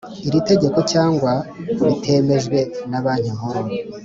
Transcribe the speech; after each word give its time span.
iri 0.27 0.39
tegeko 0.49 0.79
cyangwa 0.91 1.31
bitemejwe 1.83 2.59
na 2.89 2.99
Banki 3.03 3.31
Nkuru 3.37 3.61